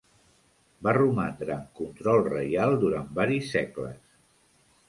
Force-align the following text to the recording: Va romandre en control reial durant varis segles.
Va 0.87 0.93
romandre 0.97 1.51
en 1.57 1.67
control 1.81 2.23
reial 2.31 2.75
durant 2.85 3.15
varis 3.23 3.55
segles. 3.59 4.03